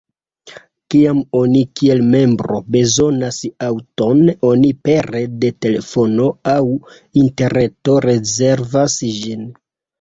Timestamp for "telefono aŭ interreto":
5.69-8.03